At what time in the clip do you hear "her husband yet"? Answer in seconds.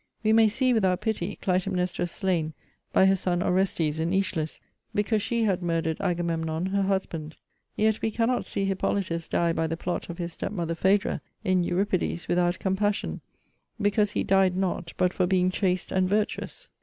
6.71-8.01